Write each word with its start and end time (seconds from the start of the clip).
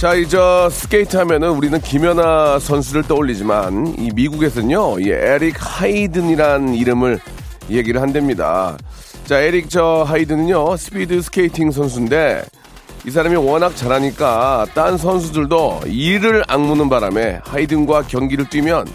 자, 0.00 0.14
이제 0.14 0.38
스케이트 0.70 1.18
하면은 1.18 1.50
우리는 1.50 1.78
김연아 1.78 2.58
선수를 2.58 3.02
떠올리지만 3.02 3.96
이 3.98 4.10
미국에서는요, 4.14 4.98
이 5.00 5.10
에릭 5.10 5.56
하이든이란 5.58 6.74
이름을 6.74 7.20
얘기를 7.68 8.00
한답니다. 8.00 8.78
자, 9.26 9.38
에릭 9.40 9.68
저 9.68 10.02
하이든은요, 10.08 10.74
스피드 10.78 11.20
스케이팅 11.20 11.70
선수인데 11.70 12.42
이 13.06 13.10
사람이 13.10 13.36
워낙 13.36 13.76
잘하니까 13.76 14.68
딴 14.72 14.96
선수들도 14.96 15.80
이를 15.88 16.44
악무는 16.48 16.88
바람에 16.88 17.40
하이든과 17.44 18.04
경기를 18.04 18.48
뛰면 18.48 18.86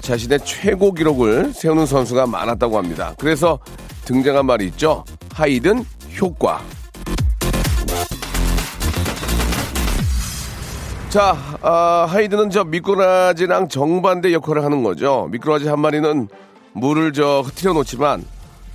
자신의 0.00 0.40
최고 0.44 0.90
기록을 0.90 1.52
세우는 1.54 1.86
선수가 1.86 2.26
많았다고 2.26 2.76
합니다. 2.76 3.14
그래서 3.16 3.60
등장한 4.06 4.44
말이 4.44 4.66
있죠. 4.66 5.04
하이든 5.34 5.84
효과. 6.20 6.60
자, 11.10 11.34
아, 11.62 12.06
하이든은 12.06 12.50
저 12.50 12.64
미꾸라지랑 12.64 13.68
정반대 13.68 14.30
역할을 14.34 14.62
하는 14.62 14.82
거죠. 14.82 15.26
미꾸라지 15.30 15.66
한 15.66 15.80
마리는 15.80 16.28
물을 16.74 17.14
저 17.14 17.40
흐트려 17.40 17.72
놓지만 17.72 18.26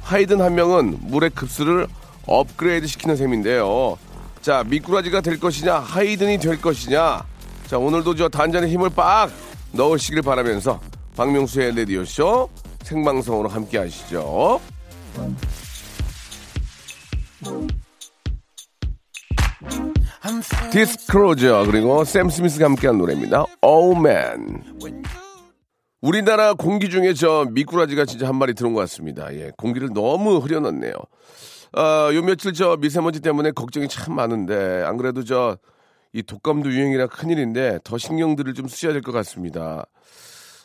하이든 0.02 0.42
한 0.42 0.56
명은 0.56 0.98
물의 1.02 1.30
급수를 1.30 1.86
업그레이드 2.26 2.88
시키는 2.88 3.16
셈인데요. 3.18 4.00
자, 4.42 4.64
미꾸라지가 4.66 5.22
될 5.22 5.40
것이냐, 5.40 5.76
하이든이 5.76 6.40
될 6.40 6.60
것이냐. 6.60 7.24
자, 7.68 7.78
오늘도 7.78 8.16
저 8.16 8.30
단전에 8.30 8.68
힘을 8.68 8.90
빡 8.90 9.30
넣으시길 9.72 10.24
바라면서 10.24 10.80
박명수의 11.16 11.76
라디오쇼 11.76 12.50
생방송으로 12.84 13.48
함께 13.48 13.78
하시죠. 13.78 14.60
디스크로저 20.72 21.66
그리고 21.66 22.04
샘 22.06 22.30
스미스가 22.30 22.66
함께한 22.66 22.98
노래입니다. 22.98 23.46
Oh 23.62 23.98
Man. 24.00 24.64
우리나라 26.02 26.54
공기 26.54 26.90
중에 26.90 27.14
저 27.14 27.46
미꾸라지가 27.52 28.06
진짜 28.06 28.28
한 28.28 28.36
마리 28.36 28.54
들어온 28.54 28.74
것 28.74 28.82
같습니다. 28.82 29.34
예, 29.34 29.52
공기를 29.58 29.90
너무 29.94 30.38
흐려놨네요. 30.38 30.94
아, 31.74 32.10
요 32.14 32.22
며칠 32.22 32.54
저 32.54 32.78
미세먼지 32.78 33.20
때문에 33.20 33.52
걱정이 33.52 33.88
참 33.88 34.16
많은데 34.16 34.84
안 34.86 34.98
그래도 34.98 35.24
저 35.24 35.58
이 36.16 36.22
독감도 36.22 36.72
유행이라 36.72 37.08
큰일인데 37.08 37.80
더 37.84 37.98
신경들을 37.98 38.54
좀 38.54 38.68
쓰셔야 38.68 38.94
될 38.94 39.02
것 39.02 39.12
같습니다. 39.12 39.86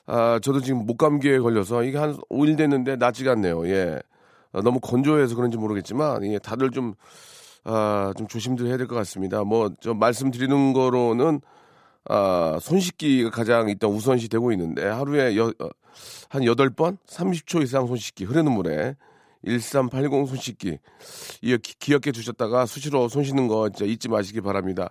아, 0.07 0.39
저도 0.43 0.61
지금 0.61 0.85
목감기에 0.87 1.39
걸려서 1.39 1.83
이게 1.85 1.97
한 1.97 2.19
5일 2.31 2.57
됐는데 2.59 2.97
낫지가 2.97 3.33
않네요. 3.33 3.67
예. 3.69 3.99
아, 4.53 4.61
너무 4.61 4.79
건조해서 4.81 5.35
그런지 5.37 5.57
모르겠지만, 5.57 6.25
예, 6.27 6.39
다들 6.39 6.71
좀, 6.71 6.95
아, 7.65 8.13
좀 8.17 8.27
조심들 8.27 8.67
해야 8.67 8.77
될 8.77 8.87
것 8.87 8.95
같습니다. 8.97 9.45
뭐, 9.45 9.71
저 9.81 9.95
말씀드리는 9.95 10.73
거로는, 10.73 11.41
아, 12.09 12.59
손 12.61 12.81
씻기가 12.81 13.31
가장 13.31 13.69
일단 13.69 13.91
우선시 13.91 14.29
되고 14.29 14.53
있는데, 14.53 14.87
하루에 14.87 15.37
여, 15.37 15.49
어, 15.49 15.69
한 16.31 16.43
8번? 16.43 16.99
30초 17.07 17.63
이상 17.63 17.87
손 17.87 17.97
씻기, 17.97 18.25
흐르는 18.25 18.53
물에. 18.53 18.97
1380 19.47 20.27
손 20.27 20.37
씻기. 20.37 20.79
이 21.43 21.59
기억해 21.79 22.11
주셨다가 22.13 22.67
수시로 22.67 23.09
손 23.09 23.23
씻는 23.23 23.47
거 23.47 23.69
진짜 23.71 23.85
잊지 23.91 24.09
마시기 24.09 24.41
바랍니다. 24.41 24.91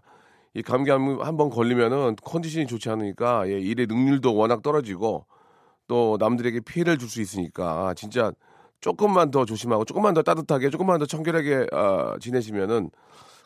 이 0.54 0.62
감기 0.62 0.90
한 0.90 1.38
번 1.38 1.50
걸리면은 1.50 2.16
컨디션이 2.24 2.66
좋지 2.66 2.90
않으니까 2.90 3.48
예, 3.50 3.60
일의 3.60 3.88
능률도 3.88 4.34
워낙 4.36 4.62
떨어지고 4.64 5.26
또 5.88 6.18
남들에게 6.20 6.62
피해를 6.62 6.98
줄 6.98 7.10
수 7.10 7.22
있으니까 7.22 7.94
진짜 7.96 8.32
조금만 8.82 9.32
더 9.32 9.46
조심하고 9.46 9.86
조금만 9.86 10.14
더 10.14 10.22
따뜻하게 10.24 10.70
조금만 10.70 11.00
더 11.00 11.06
청결하게 11.06 11.68
어, 11.74 12.16
지내시면은 12.20 12.92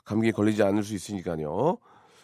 감기에 0.05 0.31
걸리지 0.31 0.63
않을 0.63 0.83
수 0.83 0.93
있으니까요. 0.95 1.77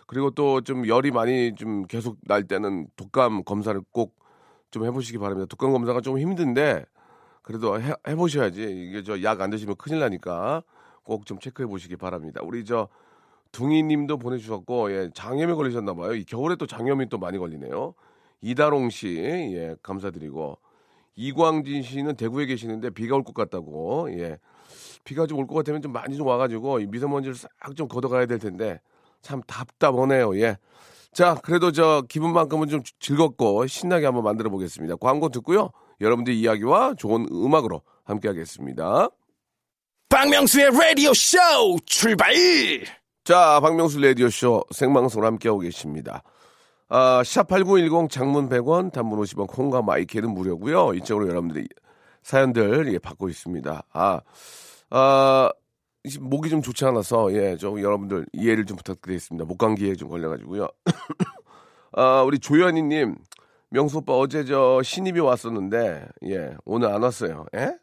그리고 0.07 0.31
또 0.31 0.61
좀 0.61 0.87
열이 0.87 1.11
많이 1.11 1.53
좀 1.55 1.83
계속 1.87 2.17
날 2.27 2.43
때는 2.47 2.87
독감 2.95 3.43
검사를 3.43 3.79
꼭 3.91 4.15
좀 4.71 4.85
해보시기 4.85 5.17
바랍니다. 5.17 5.47
독감 5.49 5.71
검사가 5.71 6.01
좀 6.01 6.19
힘든데 6.19 6.85
그래도 7.41 7.79
해, 7.81 7.93
해보셔야지 8.07 8.61
이게 8.63 9.03
저 9.03 9.21
약 9.23 9.39
안 9.41 9.49
드시면 9.49 9.75
큰일 9.77 9.99
나니까 9.99 10.63
꼭 11.03 11.25
좀 11.25 11.39
체크해 11.39 11.67
보시기 11.67 11.95
바랍니다. 11.95 12.41
우리 12.43 12.65
저 12.65 12.89
둥이님도 13.53 14.17
보내주셨고 14.17 14.91
예, 14.91 15.09
장염에 15.13 15.53
걸리셨나 15.53 15.93
봐요. 15.93 16.13
이 16.15 16.25
겨울에 16.25 16.55
또 16.57 16.67
장염이 16.67 17.09
또 17.09 17.17
많이 17.17 17.37
걸리네요. 17.37 17.93
이다롱 18.41 18.89
씨, 18.89 19.17
예, 19.17 19.75
감사드리고 19.81 20.57
이광진 21.17 21.81
씨는 21.83 22.15
대구에 22.15 22.45
계시는데 22.45 22.91
비가 22.91 23.15
올 23.15 23.23
것 23.23 23.33
같다고. 23.33 24.09
예, 24.17 24.37
비가 25.03 25.25
좀 25.27 25.39
올 25.39 25.47
것 25.47 25.55
같으면 25.55 25.81
좀 25.81 25.91
많이 25.91 26.15
좀 26.15 26.27
와가지고 26.27 26.79
이 26.79 26.85
미세먼지를 26.87 27.35
싹 27.35 27.49
좀 27.75 27.87
걷어가야 27.89 28.25
될 28.27 28.39
텐데 28.39 28.79
참 29.21 29.41
답답하네요. 29.47 30.37
예. 30.39 30.57
자, 31.11 31.35
그래도 31.43 31.71
저 31.71 32.03
기분만큼은 32.07 32.67
좀 32.69 32.81
즐겁고 32.99 33.65
신나게 33.67 34.05
한번 34.05 34.23
만들어 34.23 34.49
보겠습니다. 34.51 34.95
광고 34.97 35.29
듣고요. 35.29 35.71
여러분들 35.99 36.33
이야기와 36.33 36.93
좋은 36.95 37.25
음악으로 37.31 37.81
함께 38.03 38.27
하겠습니다. 38.27 39.09
박명수의 40.09 40.67
Radio 40.67 41.11
Show 41.11 41.79
출발. 41.85 42.33
자, 43.23 43.59
박명수 43.61 43.99
라디오 43.99 44.29
쇼 44.29 44.63
생방송으로 44.71 45.25
함께하고 45.27 45.59
계십니다. 45.59 46.21
아, 46.89 47.21
샵8910 47.21 48.09
장문 48.09 48.47
100원, 48.47 48.91
단문 48.91 49.19
50원, 49.19 49.47
콩과 49.47 49.81
마이크는 49.81 50.29
무료고요 50.33 50.93
이쪽으로 50.93 51.27
여러분들이 51.27 51.67
사연들 52.23 52.93
예, 52.93 52.99
받고 52.99 53.27
있습니다. 53.29 53.83
아, 53.91 54.21
아, 54.89 55.49
이 56.05 56.17
목이 56.19 56.49
좀 56.49 56.61
좋지 56.61 56.85
않아서 56.85 57.33
예, 57.33 57.57
좀 57.57 57.81
여러분들 57.81 58.25
이해를 58.31 58.65
좀 58.65 58.77
부탁드리겠습니다. 58.77 59.45
목감기에 59.45 59.95
좀 59.95 60.09
걸려가지고요. 60.09 60.67
아, 61.93 62.21
우리 62.23 62.39
조현이님, 62.39 63.15
명수 63.69 63.97
오빠 63.97 64.13
어제 64.13 64.45
저 64.45 64.81
신입이 64.81 65.19
왔었는데 65.19 66.07
예, 66.27 66.55
오늘 66.63 66.89
안 66.89 67.03
왔어요. 67.03 67.45
예? 67.55 67.77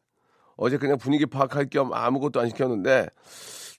어제 0.57 0.79
그냥 0.79 0.97
분위기 0.97 1.27
파악할 1.27 1.67
겸 1.69 1.93
아무것도 1.93 2.41
안 2.41 2.49
시켰는데 2.49 3.09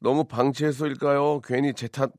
너무 0.02 0.24
방치해서일까요? 0.26 1.42
괜히 1.44 1.74
제 1.74 1.88
탓 1.88 2.12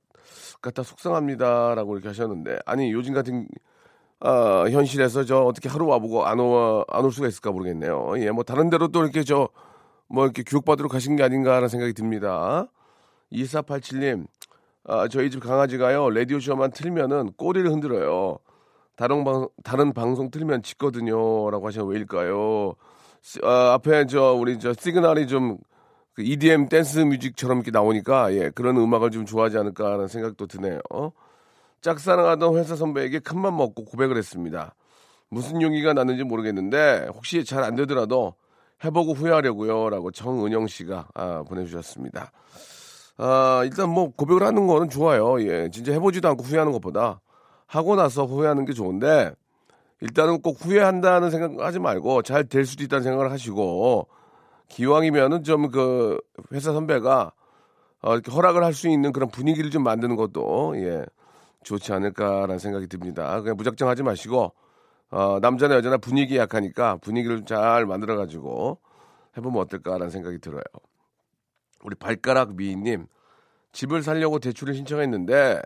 같아 0.62 0.82
속상합니다라고 0.82 1.94
이렇게 1.94 2.08
하셨는데 2.08 2.58
아니 2.66 2.92
요즘 2.92 3.14
같은 3.14 3.46
아, 4.20 4.64
현실에서 4.70 5.24
저 5.24 5.40
어떻게 5.40 5.68
하루 5.68 5.86
와보고 5.86 6.24
안오안 6.26 7.04
올 7.04 7.12
수가 7.12 7.28
있을까 7.28 7.50
모르겠네요. 7.52 8.14
예, 8.18 8.30
뭐 8.30 8.44
다른 8.44 8.70
데로 8.70 8.88
또 8.88 9.02
이렇게 9.02 9.22
저 9.22 9.48
뭐 10.08 10.24
이렇게 10.24 10.42
교육받으러 10.42 10.88
가신 10.88 11.16
게 11.16 11.22
아닌가라는 11.22 11.68
생각이 11.68 11.92
듭니다. 11.92 12.66
2487님, 13.32 14.26
아, 14.84 15.08
저희 15.08 15.30
집 15.30 15.40
강아지가요 15.40 16.10
라디오 16.10 16.38
쇼만 16.38 16.70
틀면은 16.70 17.32
꼬리를 17.36 17.68
흔들어요. 17.70 18.38
다른 18.94 19.24
방 19.24 19.48
다른 19.62 19.92
방송 19.92 20.30
틀면 20.30 20.62
짖거든요 20.62 21.50
라고 21.50 21.66
하시면 21.66 21.88
왜일까요? 21.88 22.74
아, 23.42 23.72
앞에 23.74 24.06
저 24.06 24.32
우리 24.32 24.58
저 24.58 24.72
시그널이 24.72 25.26
좀 25.26 25.58
그 26.16 26.22
EDM 26.22 26.68
댄스 26.70 27.00
뮤직처럼 27.00 27.58
이렇게 27.58 27.70
나오니까 27.70 28.32
예 28.34 28.48
그런 28.50 28.78
음악을 28.78 29.10
좀 29.10 29.26
좋아하지 29.26 29.58
않을까라는 29.58 30.08
생각도 30.08 30.46
드네요. 30.46 30.80
짝사랑하던 31.82 32.56
회사 32.56 32.74
선배에게 32.74 33.18
큰맘 33.18 33.54
먹고 33.56 33.84
고백을 33.84 34.16
했습니다. 34.16 34.74
무슨 35.28 35.60
용기가 35.60 35.92
났는지 35.92 36.24
모르겠는데 36.24 37.08
혹시 37.14 37.44
잘 37.44 37.62
안 37.64 37.76
되더라도 37.76 38.34
해보고 38.82 39.12
후회하려고요라고 39.12 40.10
정은영 40.10 40.66
씨가 40.68 41.08
아, 41.14 41.42
보내주셨습니다. 41.46 42.32
아 43.18 43.62
일단 43.64 43.90
뭐 43.90 44.10
고백을 44.10 44.42
하는 44.42 44.66
거는 44.66 44.88
좋아요. 44.88 45.38
예 45.42 45.68
진짜 45.70 45.92
해보지도 45.92 46.28
않고 46.28 46.44
후회하는 46.44 46.72
것보다 46.72 47.20
하고 47.66 47.94
나서 47.94 48.24
후회하는 48.24 48.64
게 48.64 48.72
좋은데 48.72 49.32
일단은 50.00 50.40
꼭 50.40 50.64
후회한다는 50.64 51.30
생각하지 51.30 51.78
말고 51.78 52.22
잘 52.22 52.44
될 52.44 52.64
수도 52.64 52.84
있다는 52.84 53.02
생각을 53.02 53.30
하시고 53.32 54.08
기왕이면은 54.68 55.42
좀 55.44 55.68
그 55.70 56.18
회사 56.52 56.72
선배가 56.72 57.32
어, 58.02 58.12
이렇게 58.14 58.30
허락을 58.30 58.62
할 58.64 58.72
수 58.74 58.88
있는 58.88 59.12
그런 59.12 59.30
분위기를 59.30 59.70
좀 59.70 59.82
만드는 59.82 60.16
것도 60.16 60.74
예 60.76 61.04
좋지 61.64 61.92
않을까라는 61.92 62.58
생각이 62.58 62.86
듭니다. 62.86 63.40
그냥 63.40 63.56
무작정 63.56 63.88
하지 63.88 64.02
마시고 64.02 64.52
어, 65.10 65.38
남자나 65.40 65.76
여자나 65.76 65.96
분위기 65.98 66.36
약하니까 66.36 66.96
분위기를 66.98 67.44
잘 67.44 67.86
만들어 67.86 68.16
가지고 68.16 68.78
해보면 69.36 69.60
어떨까라는 69.62 70.10
생각이 70.10 70.38
들어요. 70.38 70.62
우리 71.82 71.94
발가락 71.94 72.54
미인님 72.56 73.06
집을 73.72 74.02
살려고 74.02 74.38
대출을 74.38 74.74
신청했는데 74.74 75.60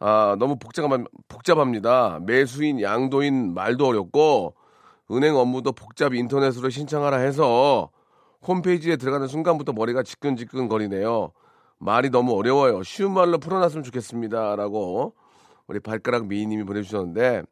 아, 0.00 0.34
너무 0.38 0.56
복잡, 0.56 0.84
복잡합니다. 1.28 2.18
매수인, 2.22 2.80
양도인 2.82 3.54
말도 3.54 3.86
어렵고, 3.86 4.56
은행 5.12 5.36
업무도 5.36 5.70
복잡 5.72 6.12
인터넷으로 6.12 6.70
신청하라 6.70 7.18
해서 7.18 7.90
홈페이지에 8.46 8.96
들어가는 8.96 9.26
순간부터 9.28 9.72
머리가 9.72 10.02
지끈지끈 10.02 10.68
거리네요. 10.68 11.32
말이 11.78 12.10
너무 12.10 12.36
어려워요. 12.36 12.82
쉬운 12.82 13.12
말로 13.12 13.38
풀어놨으면 13.38 13.84
좋겠습니다. 13.84 14.56
라고 14.56 15.14
우리 15.66 15.80
발가락 15.80 16.26
미인님이 16.26 16.64
보내주셨는데 16.64 17.42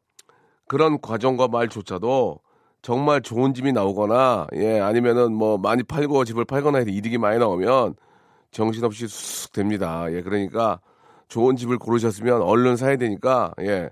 그런 0.67 1.01
과정과 1.01 1.47
말조차도 1.47 2.39
정말 2.81 3.21
좋은 3.21 3.53
집이 3.53 3.73
나오거나 3.73 4.47
예 4.55 4.79
아니면은 4.79 5.33
뭐 5.33 5.57
많이 5.57 5.83
팔고 5.83 6.25
집을 6.25 6.45
팔거나 6.45 6.79
해서 6.79 6.89
이득이 6.89 7.17
많이 7.17 7.37
나오면 7.39 7.95
정신없이 8.51 9.07
쑥 9.07 9.51
됩니다. 9.53 10.05
예 10.11 10.21
그러니까 10.21 10.79
좋은 11.27 11.55
집을 11.55 11.77
고르셨으면 11.77 12.41
얼른 12.41 12.75
사야 12.77 12.97
되니까 12.97 13.53
예 13.61 13.89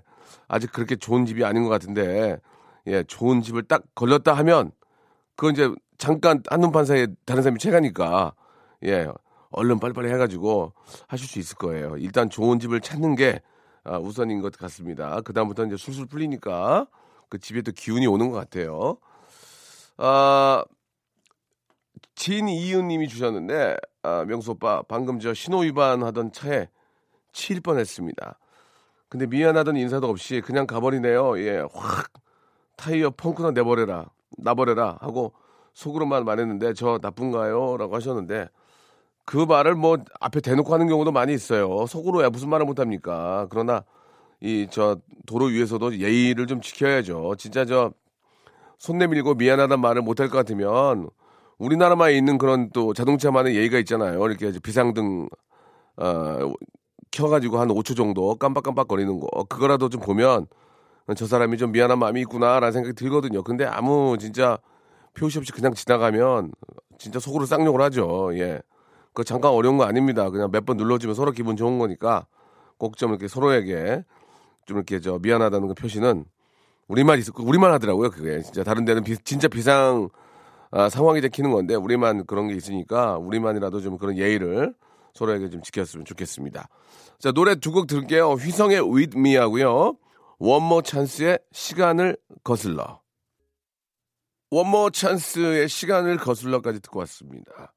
아직 0.48 0.72
그렇게 0.72 0.96
좋은 0.96 1.24
집이 1.26 1.44
아닌 1.44 1.62
것 1.62 1.68
같은데 1.68 2.38
예 2.86 3.04
좋은 3.04 3.42
집을 3.42 3.62
딱 3.64 3.82
걸렸다 3.94 4.32
하면 4.32 4.72
그건 5.36 5.52
이제 5.52 5.70
잠깐 6.00 6.42
한눈판 6.48 6.86
사이에 6.86 7.08
다른 7.26 7.42
사람이 7.42 7.58
채가니까 7.58 8.32
예 8.86 9.06
얼른 9.50 9.80
빨리빨리 9.80 10.10
해가지고 10.10 10.72
하실 11.06 11.28
수 11.28 11.38
있을 11.38 11.58
거예요. 11.58 11.96
일단 11.98 12.30
좋은 12.30 12.58
집을 12.58 12.80
찾는 12.80 13.16
게 13.16 13.42
아, 13.84 13.98
우선인 13.98 14.40
것 14.40 14.56
같습니다. 14.56 15.20
그 15.20 15.34
다음부터 15.34 15.66
이제 15.66 15.76
술술 15.76 16.06
풀리니까 16.06 16.86
그 17.28 17.38
집에 17.38 17.60
또 17.60 17.70
기운이 17.72 18.06
오는 18.06 18.30
것 18.30 18.38
같아요. 18.38 18.96
아, 19.98 20.64
진이윤님이 22.14 23.06
주셨는데 23.06 23.76
아, 24.02 24.24
명수 24.26 24.52
오빠 24.52 24.80
방금 24.88 25.20
저 25.20 25.34
신호 25.34 25.58
위반하던 25.58 26.32
차에 26.32 26.68
치일 27.32 27.60
뻔했습니다. 27.60 28.38
근데 29.10 29.26
미안하던 29.26 29.76
인사도 29.76 30.08
없이 30.08 30.40
그냥 30.40 30.66
가버리네요. 30.66 31.38
예, 31.40 31.58
확 31.74 32.10
타이어 32.76 33.10
펑크나 33.10 33.50
내버려라, 33.50 34.06
나버려라 34.38 34.96
하고 35.02 35.34
속으로만 35.80 36.24
말했는데 36.26 36.74
저 36.74 36.98
나쁜가요?라고 37.02 37.94
하셨는데 37.96 38.48
그 39.24 39.38
말을 39.38 39.74
뭐 39.76 39.98
앞에 40.20 40.40
대놓고 40.40 40.72
하는 40.74 40.88
경우도 40.88 41.12
많이 41.12 41.34
있어요. 41.34 41.86
속으로야 41.86 42.30
무슨 42.30 42.50
말을 42.50 42.66
못합니까? 42.66 43.46
그러나 43.50 43.84
이 44.42 44.66
저 44.70 44.98
도로 45.26 45.46
위에서도 45.46 45.98
예의를 45.98 46.46
좀 46.46 46.60
지켜야죠. 46.60 47.36
진짜 47.38 47.64
저 47.64 47.92
손 48.78 48.98
내밀고 48.98 49.34
미안하다는 49.34 49.80
말을 49.80 50.02
못할 50.02 50.28
것 50.30 50.38
같으면 50.38 51.08
우리나라만 51.58 52.12
있는 52.12 52.38
그런 52.38 52.70
또 52.72 52.94
자동차만의 52.94 53.56
예의가 53.56 53.78
있잖아요. 53.80 54.24
이렇게 54.26 54.52
비상등 54.62 55.28
어, 55.98 56.52
켜가지고 57.10 57.58
한 57.60 57.68
5초 57.68 57.96
정도 57.96 58.36
깜빡깜빡 58.36 58.88
거리는 58.88 59.20
거 59.20 59.26
그거라도 59.44 59.88
좀 59.90 60.00
보면 60.00 60.46
저 61.16 61.26
사람이 61.26 61.58
좀 61.58 61.72
미안한 61.72 61.98
마음이 61.98 62.20
있구나라는 62.22 62.72
생각이 62.72 62.94
들거든요. 62.94 63.42
근데 63.42 63.64
아무 63.66 64.16
진짜 64.18 64.58
표시 65.14 65.38
없이 65.38 65.52
그냥 65.52 65.74
지나가면 65.74 66.52
진짜 66.98 67.18
속으로 67.18 67.46
쌍욕을 67.46 67.80
하죠. 67.82 68.30
예. 68.38 68.60
그 69.12 69.24
잠깐 69.24 69.50
어려운 69.52 69.76
거 69.78 69.84
아닙니다. 69.84 70.30
그냥 70.30 70.50
몇 70.50 70.64
번 70.64 70.76
눌러주면 70.76 71.14
서로 71.14 71.32
기분 71.32 71.56
좋은 71.56 71.78
거니까 71.78 72.26
꼭 72.78 72.96
좀 72.96 73.10
이렇게 73.10 73.28
서로에게 73.28 74.04
좀 74.66 74.76
이렇게 74.76 75.00
저 75.00 75.18
미안하다는 75.18 75.68
그 75.68 75.74
표시는 75.74 76.24
우리만 76.88 77.18
있을 77.18 77.32
우리만 77.38 77.72
하더라고요. 77.72 78.10
그게 78.10 78.40
진짜 78.42 78.62
다른 78.64 78.84
데는 78.84 79.02
비, 79.04 79.16
진짜 79.18 79.48
비상 79.48 80.08
아, 80.72 80.88
상황이 80.88 81.20
되키는 81.20 81.50
건데 81.50 81.74
우리만 81.74 82.26
그런 82.26 82.48
게 82.48 82.54
있으니까 82.54 83.18
우리만이라도 83.18 83.80
좀 83.80 83.98
그런 83.98 84.16
예의를 84.16 84.74
서로에게 85.14 85.50
좀 85.50 85.62
지켰으면 85.62 86.04
좋겠습니다. 86.04 86.68
자 87.18 87.32
노래 87.32 87.54
두 87.56 87.72
곡 87.72 87.86
들을게요. 87.88 88.32
휘성의 88.34 88.80
With 88.80 89.18
Me 89.18 89.34
하고요. 89.36 89.96
원모 90.38 90.82
찬스의 90.82 91.40
시간을 91.52 92.16
거슬러. 92.44 93.00
원모 94.50 94.90
찬스의 94.90 95.68
시간을 95.68 96.16
거슬러까지 96.16 96.80
듣고 96.80 96.98
왔습니다. 97.00 97.72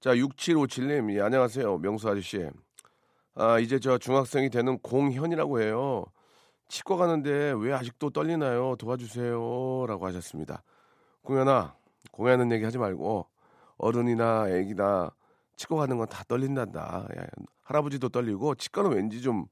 자, 0.00 0.14
6757님, 0.14 1.14
예, 1.16 1.22
안녕하세요. 1.22 1.78
명수 1.78 2.08
아저씨. 2.08 2.46
아, 3.34 3.58
이제 3.58 3.78
저 3.78 3.96
중학생이 3.96 4.50
되는 4.50 4.78
공현이라고 4.80 5.62
해요. 5.62 6.04
치과 6.68 6.96
가는데 6.96 7.54
왜 7.58 7.72
아직도 7.72 8.10
떨리나요? 8.10 8.76
도와주세요. 8.76 9.86
라고 9.88 10.06
하셨습니다. 10.06 10.62
공현아, 11.22 11.74
공연하는 12.12 12.52
얘기 12.52 12.64
하지 12.64 12.76
말고 12.76 13.26
어른이나 13.78 14.50
애기나 14.50 15.10
치과 15.56 15.76
가는 15.76 15.96
건 15.96 16.06
다 16.08 16.24
떨린단다. 16.28 17.08
야, 17.18 17.26
할아버지도 17.62 18.10
떨리고 18.10 18.54
치과는 18.54 18.92
왠지 18.92 19.22
좀, 19.22 19.46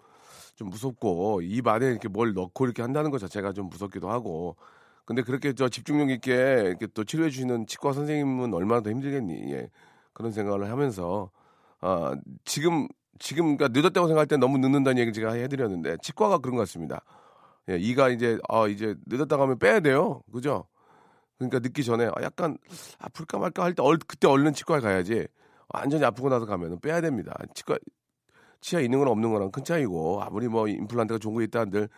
좀 0.57 0.69
무섭고 0.69 1.41
입 1.43 1.67
안에 1.67 1.87
이렇게 1.87 2.09
뭘 2.09 2.35
넣고 2.35 2.67
이렇게 2.67 2.83
한다는 2.83 3.11
것 3.11 3.19
자체가 3.19 3.55
좀 3.55 3.71
무섭기도 3.71 4.11
하고 4.11 4.57
근데 5.07 5.23
그렇게 5.23 5.55
저 5.55 5.69
집중력 5.71 6.11
있게 6.11 6.35
이렇게 6.35 6.87
또 6.89 7.05
치료해 7.05 7.31
주시는 7.31 7.67
치과 7.67 7.93
선생님은 7.95 8.53
얼마나 8.55 8.83
더 8.83 8.91
힘들겠니? 8.91 9.53
예. 9.53 9.71
그런 10.13 10.33
생각을 10.33 10.71
하면서 10.71 11.31
아 11.81 12.15
지금 12.45 12.89
지금 13.19 13.57
그러니까 13.57 13.69
늦었다고 13.81 14.09
생각할 14.09 14.27
때 14.27 14.37
너무 14.37 14.59
늦는다는 14.59 14.99
얘기를 14.99 15.13
제가 15.15 15.33
해드렸는데 15.35 15.99
치과가 16.03 16.39
그런 16.39 16.57
것 16.57 16.63
같습니다. 16.63 17.03
예, 17.71 17.77
이가 17.79 18.11
이제 18.11 18.39
아 18.49 18.67
이제 18.69 18.95
늦었다고 19.07 19.43
하면 19.45 19.59
빼야 19.59 19.81
돼요, 19.81 20.23
그죠? 20.33 20.67
그러니까 21.39 21.59
늦기 21.61 21.85
전에 21.85 22.07
아, 22.07 22.13
약간 22.23 22.59
아플까 22.99 23.39
말까 23.39 23.65
할 23.65 23.75
때 23.75 23.83
그때 24.07 24.27
얼른 24.29 24.55
치과에 24.55 24.81
가야지 24.81 25.27
완전히 25.69 26.05
아프고 26.05 26.29
나서 26.31 26.47
가면은 26.47 26.81
빼야 26.81 27.01
됩니다. 27.01 27.37
치과 27.55 27.79
치아 28.61 28.81
있는 28.81 28.99
건 29.01 29.09
없는 29.09 29.31
거랑 29.33 29.51
큰 29.53 29.65
차이고 29.65 30.23
아무리 30.23 30.49
뭐 30.49 30.67
임플란트가 30.69 31.19
좋은 31.19 31.35
거 31.35 31.43
있다 31.43 31.61
한들 31.61 31.89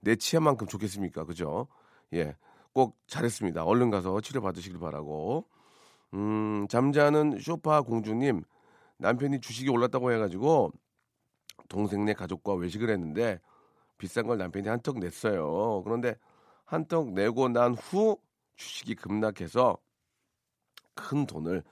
내 0.00 0.16
치아만큼 0.16 0.66
좋겠습니까, 0.66 1.24
그죠? 1.24 1.68
예, 2.14 2.34
꼭 2.76 2.98
잘했습니다. 3.06 3.64
얼른 3.64 3.88
가서 3.88 4.20
치료 4.20 4.42
받으시길 4.42 4.78
바라고. 4.78 5.46
음, 6.12 6.66
잠자는 6.68 7.38
쇼파 7.40 7.80
공주님 7.80 8.42
남편이 8.98 9.40
주식이 9.40 9.70
올랐다고 9.70 10.12
해가지고 10.12 10.72
동생네 11.70 12.12
가족과 12.12 12.52
외식을 12.52 12.90
했는데 12.90 13.40
비싼 13.96 14.26
걸 14.26 14.36
남편이 14.36 14.68
한턱 14.68 14.98
냈어요. 14.98 15.80
그런데 15.84 16.16
한턱 16.66 17.14
내고 17.14 17.48
난 17.48 17.72
후 17.72 18.18
주식이 18.56 18.96
급락해서 18.96 19.78
큰 20.94 21.24
돈을 21.24 21.62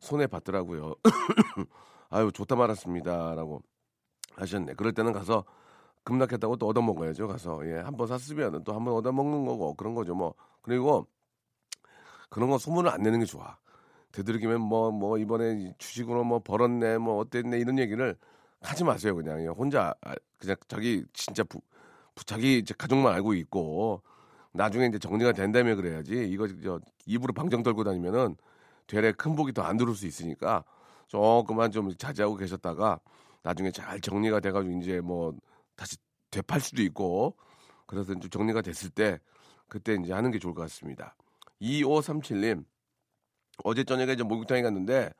손에 0.00 0.26
받더라고요. 0.26 0.94
아유 2.10 2.30
좋다 2.30 2.56
말았습니다라고 2.56 3.62
하셨네. 4.36 4.74
그럴 4.74 4.92
때는 4.92 5.14
가서 5.14 5.46
급락했다고 6.04 6.56
또 6.56 6.68
얻어먹어야죠. 6.68 7.28
가서 7.28 7.66
예, 7.68 7.74
한 7.80 7.96
번 7.96 8.06
샀으면 8.08 8.64
또 8.64 8.72
한 8.74 8.84
번 8.84 8.94
얻어먹는 8.94 9.46
거고 9.46 9.74
그런 9.74 9.94
거죠. 9.94 10.14
뭐 10.14 10.34
그리고 10.62 11.06
그런 12.30 12.50
거 12.50 12.58
소문을 12.58 12.90
안 12.90 13.02
내는 13.02 13.20
게 13.20 13.26
좋아. 13.26 13.56
되도록이면 14.12 14.60
뭐, 14.60 14.90
뭐, 14.90 15.16
이번에 15.18 15.72
주식으로 15.78 16.24
뭐 16.24 16.38
벌었네, 16.40 16.98
뭐 16.98 17.18
어땠네, 17.18 17.58
이런 17.58 17.78
얘기를 17.78 18.14
하지 18.60 18.84
마세요, 18.84 19.14
그냥. 19.16 19.46
혼자, 19.56 19.94
아, 20.02 20.14
그냥 20.38 20.56
자기 20.68 21.04
진짜 21.14 21.42
부, 21.44 21.60
자기 22.26 22.62
가족만 22.76 23.12
알고 23.14 23.32
있고, 23.34 24.02
나중에 24.52 24.86
이제 24.86 24.98
정리가 24.98 25.32
된다면 25.32 25.76
그래야지, 25.76 26.28
이거 26.28 26.46
저 26.62 26.78
입으로 27.06 27.32
방정 27.32 27.62
떨고 27.62 27.84
다니면은 27.84 28.36
되레 28.86 29.12
큰 29.12 29.34
복이 29.34 29.52
더 29.54 29.62
안 29.62 29.78
들어올 29.78 29.96
수 29.96 30.06
있으니까 30.06 30.62
조금만 31.08 31.70
좀 31.70 31.94
자제하고 31.96 32.36
계셨다가 32.36 33.00
나중에 33.42 33.70
잘 33.70 33.98
정리가 34.00 34.40
돼가지고 34.40 34.78
이제 34.78 35.00
뭐 35.00 35.34
다시 35.76 35.96
되팔 36.30 36.60
수도 36.60 36.82
있고, 36.82 37.36
그래서 37.86 38.14
좀 38.14 38.30
정리가 38.30 38.62
됐을 38.62 38.90
때 38.90 39.20
그때 39.68 39.94
이제 40.02 40.12
하는 40.12 40.30
게 40.30 40.38
좋을 40.38 40.54
것 40.54 40.62
같습니다. 40.62 41.14
2537님, 41.60 42.64
어제 43.64 43.84
저녁에 43.84 44.12
이제 44.14 44.22
목욕탕에 44.22 44.62
갔는데 44.62 45.12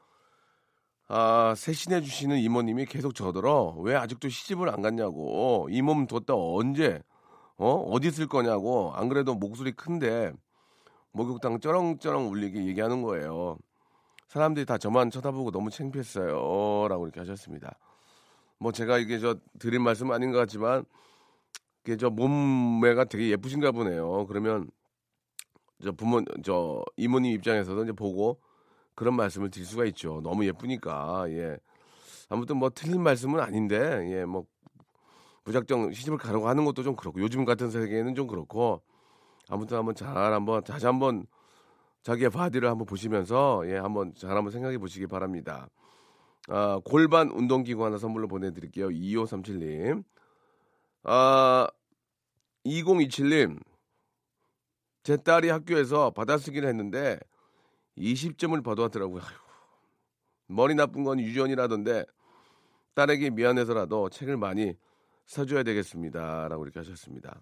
아, 1.08 1.54
세신해 1.56 2.00
주시는 2.00 2.38
이모님이 2.38 2.86
계속 2.86 3.14
저더러 3.14 3.74
왜 3.80 3.94
아직도 3.96 4.28
시집을 4.28 4.68
안 4.70 4.80
갔냐고 4.82 5.68
이 5.70 5.82
몸 5.82 6.06
뒀다 6.06 6.34
언제 6.34 7.02
어 7.58 7.74
어디 7.74 8.08
있을 8.08 8.26
거냐고 8.28 8.92
안 8.94 9.08
그래도 9.08 9.34
목소리 9.34 9.72
큰데 9.72 10.32
목욕탕 11.12 11.60
쩌렁쩌렁 11.60 12.30
울리게 12.30 12.64
얘기하는 12.66 13.02
거예요. 13.02 13.58
사람들이 14.28 14.64
다 14.64 14.78
저만 14.78 15.10
쳐다보고 15.10 15.50
너무 15.50 15.70
창피했어요라고 15.70 17.04
이렇게 17.06 17.20
하셨습니다. 17.20 17.78
뭐 18.62 18.72
제가 18.72 18.98
이게 18.98 19.18
저 19.18 19.36
드린 19.58 19.82
말씀 19.82 20.10
은 20.10 20.14
아닌 20.14 20.30
것 20.30 20.38
같지만 20.38 20.84
이게 21.84 21.96
저 21.96 22.10
몸매가 22.10 23.06
되게 23.06 23.30
예쁘신가 23.30 23.72
보네요. 23.72 24.26
그러면 24.26 24.70
저 25.82 25.90
부모 25.92 26.22
저 26.44 26.82
이모님 26.96 27.32
입장에서도 27.32 27.82
이제 27.82 27.92
보고 27.92 28.40
그런 28.94 29.16
말씀을 29.16 29.50
드릴 29.50 29.66
수가 29.66 29.84
있죠. 29.86 30.20
너무 30.22 30.46
예쁘니까 30.46 31.24
예. 31.30 31.58
아무튼 32.28 32.56
뭐 32.58 32.70
틀린 32.70 33.02
말씀은 33.02 33.40
아닌데 33.40 33.76
예 34.12 34.24
뭐 34.24 34.46
무작정 35.44 35.92
시집을 35.92 36.18
가려고 36.18 36.48
하는 36.48 36.64
것도 36.64 36.82
좀 36.82 36.94
그렇고 36.94 37.20
요즘 37.20 37.44
같은 37.44 37.70
세계에는 37.70 38.14
좀 38.14 38.26
그렇고 38.26 38.80
아무튼 39.48 39.76
한번 39.76 39.94
잘 39.94 40.32
한번 40.32 40.62
다시 40.62 40.86
한번 40.86 41.26
자기의 42.02 42.30
바디를 42.30 42.68
한번 42.68 42.86
보시면서 42.86 43.62
예 43.66 43.76
한번 43.76 44.14
잘 44.14 44.36
한번 44.36 44.52
생각해 44.52 44.78
보시기 44.78 45.06
바랍니다. 45.06 45.68
아, 46.48 46.80
골반 46.84 47.30
운동기구 47.30 47.84
하나 47.84 47.98
선물로 47.98 48.28
보내드릴게요. 48.28 48.88
2537님. 48.88 50.04
아, 51.04 51.68
2027님, 52.64 53.60
제 55.02 55.16
딸이 55.16 55.48
학교에서 55.48 56.10
받아쓰기를 56.10 56.68
했는데 56.68 57.18
20점을 57.98 58.62
받아왔더라고요. 58.62 59.22
머리 60.46 60.74
나쁜 60.74 61.02
건 61.02 61.18
유전이라던데 61.18 62.04
딸에게 62.94 63.30
미안해서라도 63.30 64.10
책을 64.10 64.36
많이 64.36 64.76
사줘야 65.26 65.62
되겠습니다. 65.62 66.48
라고 66.48 66.64
이렇게 66.64 66.80
하셨습니다. 66.80 67.40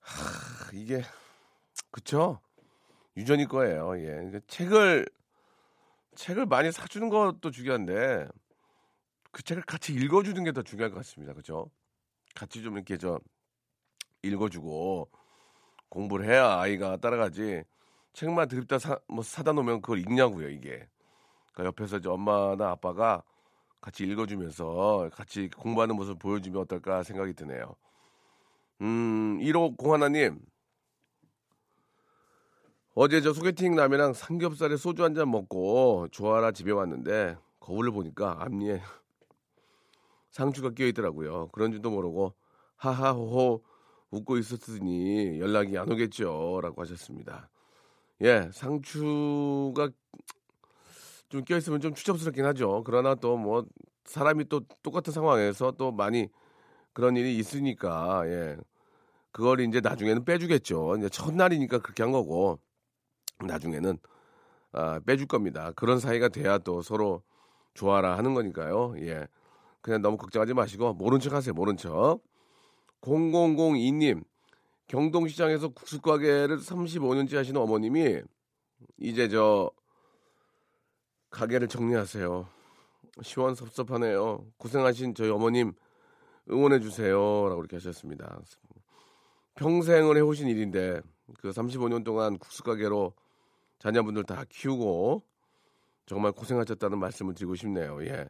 하, 0.00 0.70
이게, 0.72 1.02
그쵸? 1.90 2.40
유전일 3.16 3.48
거예요. 3.48 3.98
예. 3.98 4.06
그러니까 4.06 4.40
책을, 4.46 5.06
책을 6.14 6.46
많이 6.46 6.72
사주는 6.72 7.08
것도 7.08 7.50
중요한데, 7.50 8.28
그 9.32 9.42
책을 9.42 9.62
같이 9.64 9.92
읽어주는 9.94 10.42
게 10.44 10.52
더 10.52 10.62
중요할 10.62 10.90
것 10.90 10.96
같습니다. 10.98 11.34
그죠? 11.34 11.70
같이 12.34 12.62
좀 12.62 12.76
이렇게 12.76 12.96
저, 12.98 13.20
읽어주고, 14.22 15.10
공부를 15.88 16.26
해야 16.26 16.58
아이가 16.58 16.96
따라가지, 16.96 17.62
책만 18.14 18.48
드립다 18.48 18.78
사, 18.78 18.98
뭐 19.08 19.22
사다 19.22 19.52
놓으면 19.52 19.80
그걸 19.82 19.98
읽냐고요, 20.00 20.48
이게. 20.50 20.88
그러니까 21.52 21.64
옆에서 21.66 21.98
이제 21.98 22.08
엄마나 22.08 22.70
아빠가 22.70 23.22
같이 23.80 24.04
읽어주면서 24.04 25.10
같이 25.12 25.48
공부하는 25.56 25.94
모습을 25.96 26.18
보여주면 26.18 26.62
어떨까 26.62 27.02
생각이 27.02 27.34
드네요. 27.34 27.76
음, 28.80 29.38
1호 29.40 29.76
공하나님. 29.76 30.40
어제 32.94 33.20
저 33.20 33.32
소개팅 33.32 33.74
남이랑 33.74 34.12
삼겹살에 34.12 34.76
소주 34.76 35.02
한 35.02 35.14
잔 35.14 35.30
먹고 35.30 36.08
좋아라 36.10 36.52
집에 36.52 36.70
왔는데 36.72 37.36
거울을 37.60 37.90
보니까 37.90 38.36
앞니에 38.40 38.80
상추가 40.30 40.70
끼어 40.70 40.86
있더라고요. 40.88 41.48
그런 41.48 41.72
줄도 41.72 41.90
모르고 41.90 42.34
하하호호 42.76 43.62
웃고 44.10 44.38
있었으니 44.38 45.40
연락이 45.40 45.76
안 45.78 45.90
오겠죠. 45.90 46.60
라고 46.62 46.82
하셨습니다. 46.82 47.48
예, 48.22 48.48
상추가 48.52 49.88
좀 51.28 51.42
껴있으면 51.44 51.80
좀 51.80 51.94
추접스럽긴 51.94 52.44
하죠. 52.46 52.82
그러나 52.84 53.14
또 53.16 53.36
뭐 53.36 53.64
사람이 54.04 54.44
또 54.48 54.60
똑같은 54.82 55.12
상황에서 55.12 55.72
또 55.72 55.90
많이 55.90 56.28
그런 56.92 57.16
일이 57.16 57.36
있으니까 57.38 58.22
예. 58.26 58.56
그걸 59.32 59.60
이제 59.60 59.80
나중에는 59.80 60.24
빼주겠죠. 60.24 60.96
이제 60.98 61.08
첫날이니까 61.08 61.78
그렇게 61.80 62.02
한 62.04 62.12
거고 62.12 62.60
나중에는 63.40 63.98
아, 64.72 65.00
빼줄 65.06 65.26
겁니다. 65.26 65.72
그런 65.76 66.00
사이가 66.00 66.28
돼야 66.28 66.58
또 66.58 66.82
서로 66.82 67.22
좋아라 67.74 68.16
하는 68.18 68.34
거니까요. 68.34 68.94
예. 68.98 69.26
그냥 69.80 70.02
너무 70.02 70.16
걱정하지 70.16 70.54
마시고 70.54 70.94
모른 70.94 71.20
척 71.20 71.32
하세요. 71.32 71.52
모른 71.54 71.76
척. 71.76 72.20
0002님 73.02 74.24
경동시장에서 74.86 75.68
국수 75.68 76.00
가게를 76.00 76.58
35년째 76.58 77.36
하시는 77.36 77.60
어머님이 77.60 78.22
이제 78.98 79.28
저 79.28 79.70
가게를 81.30 81.68
정리하세요. 81.68 82.48
시원섭섭하네요. 83.22 84.46
고생하신 84.56 85.14
저희 85.14 85.30
어머님 85.30 85.72
응원해 86.50 86.80
주세요라고 86.80 87.60
이렇게 87.60 87.76
하셨습니다. 87.76 88.40
평생을 89.54 90.16
해오신 90.16 90.48
일인데 90.48 91.00
그 91.38 91.50
35년 91.50 92.04
동안 92.04 92.38
국수 92.38 92.62
가게로 92.62 93.14
자녀분들 93.84 94.24
다 94.24 94.44
키우고 94.48 95.22
정말 96.06 96.32
고생하셨다는 96.32 96.98
말씀을 96.98 97.34
드리고 97.34 97.54
싶네요. 97.54 98.02
예. 98.06 98.26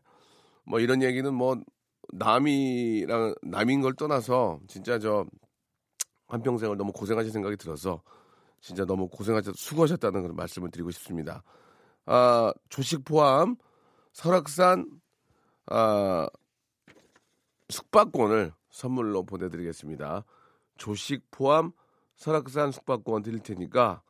뭐 0.65 0.81
이런 0.81 1.01
얘기는 1.01 1.33
뭐 1.33 1.57
남이랑 2.13 3.37
남인 3.43 3.81
걸 3.81 3.95
떠나서 3.95 4.59
진짜 4.67 4.99
저 4.99 5.25
한평생을 6.27 6.77
너무 6.77 6.91
고생하신 6.93 7.31
생각이 7.31 7.57
들어서 7.57 8.03
진짜 8.61 8.85
너무 8.85 9.09
고생하셨 9.09 9.55
수고하셨다는 9.57 10.23
그런 10.23 10.35
말씀을 10.35 10.73
드리고 10.73 10.91
싶습니다. 10.91 11.45
아, 12.05 12.53
조식 12.69 13.05
포함 13.05 13.55
설악산 14.13 14.91
아, 15.67 16.27
숙박권을 17.69 18.53
선물로 18.71 19.23
보내드리겠습니다. 19.25 20.25
조식 20.79 21.31
포함 21.31 21.71
설악산 22.17 22.73
숙박권 22.73 23.23
드릴 23.23 23.39
테니까 23.39 24.03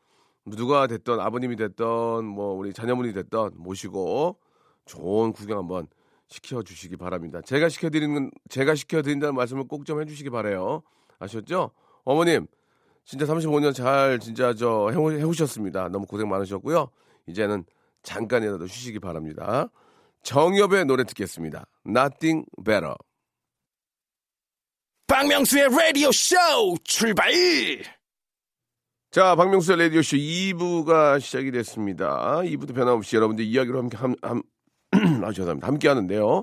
누가 0.47 0.87
됐던 0.87 1.21
아버님이 1.21 1.57
됐던 1.57 2.25
뭐 2.25 2.55
우리 2.55 2.73
자녀분이 2.73 3.13
됐던 3.13 3.53
모시고 3.57 4.39
좋은 4.85 5.33
구경 5.33 5.59
한번 5.59 5.87
시켜 6.29 6.63
주시기 6.63 6.97
바랍니다. 6.97 7.41
제가 7.43 7.69
시켜 7.69 7.91
드리는 7.91 8.31
제가 8.49 8.75
시켜 8.75 9.03
드린다는 9.03 9.35
말씀을 9.35 9.65
꼭 9.67 9.85
좀 9.85 10.01
해주시기 10.01 10.31
바래요. 10.31 10.83
아셨죠? 11.19 11.71
어머님 12.05 12.47
진짜 13.05 13.25
35년 13.27 13.75
잘 13.75 14.19
진짜 14.19 14.55
저 14.55 14.91
해오, 14.91 15.13
해오셨습니다. 15.13 15.89
너무 15.89 16.07
고생 16.07 16.29
많으셨고요. 16.29 16.89
이제는 17.27 17.65
잠깐이라도 18.03 18.67
쉬시기 18.67 18.99
바랍니다. 18.99 19.69
정엽의 20.23 20.85
노래 20.87 21.05
듣겠습니다. 21.05 21.67
Nothing 21.87 22.47
Better. 22.65 22.95
박명수의 25.07 25.69
라디오 25.69 26.11
쇼 26.13 26.37
출발! 26.83 27.31
자, 29.15 29.37
박명수의 29.37 29.79
라디오쇼 29.79 30.17
2부가 30.17 31.21
시작이 31.21 31.53
됐습니다. 31.53 32.41
2부도 32.43 32.75
변함없이 32.75 33.15
여러분들 33.15 33.45
이야기로 33.45 33.79
함께, 33.79 33.97
함, 33.97 34.17
함, 34.23 34.43
아, 35.23 35.31
죄송합니다. 35.31 35.69
함께 35.69 35.87
하는데요. 35.87 36.43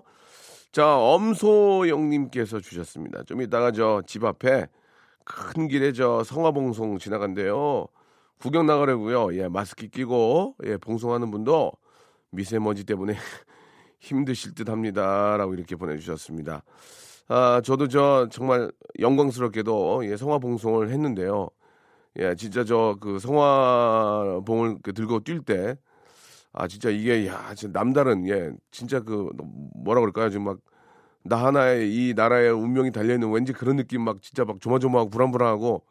자, 0.72 0.96
엄소영님께서 0.98 2.62
주셨습니다. 2.62 3.24
좀 3.24 3.42
이따가 3.42 3.74
저 3.74 4.02
집 4.08 4.24
앞에 4.24 4.68
큰 5.26 5.68
길에 5.68 5.92
저 5.92 6.24
성화봉송 6.24 6.98
지나간대요. 7.00 7.88
구경 8.40 8.68
나가려고요. 8.68 9.36
예, 9.38 9.50
마스크 9.50 9.90
끼고 9.90 10.56
예, 10.64 10.78
봉송하는 10.78 11.30
분도 11.30 11.74
미세먼지 12.30 12.86
때문에 12.86 13.16
힘드실 14.00 14.56
듯 14.56 14.70
합니다 14.70 15.36
라고 15.36 15.54
이렇게 15.56 15.76
보내 15.76 15.98
주셨습니다. 15.98 16.64
아, 17.28 17.62
저도 17.66 17.90
저 17.90 18.30
정말 18.32 18.72
영광스럽게도 18.98 20.06
예, 20.06 20.16
성화봉송을 20.16 20.88
했는데요. 20.90 21.50
예, 22.20 22.36
진짜 22.36 22.64
저 22.64 22.98
그 23.00 23.20
성화봉을 23.20 24.80
그 24.84 24.94
들고 24.94 25.22
뛸 25.22 25.44
때 25.46 25.78
아, 26.54 26.68
진짜 26.68 26.90
이게 26.90 27.28
야, 27.28 27.54
진짜 27.56 27.80
남다른 27.80 28.28
예, 28.30 28.52
진짜 28.72 29.02
그 29.02 29.30
뭐라 29.76 30.02
그럴까요? 30.02 30.30
지금 30.30 30.46
막 30.46 30.60
나 31.24 31.38
하나의 31.46 31.94
이 31.94 32.14
나라의 32.16 32.52
운명이 32.52 32.92
달려 32.92 33.14
있는 33.16 33.32
왠지 33.32 33.54
그런 33.54 33.76
느낌 33.78 34.04
막 34.04 34.22
진짜 34.22 34.46
막 34.46 34.62
조마조마하고 34.62 35.10
불안불안하고 35.12 35.84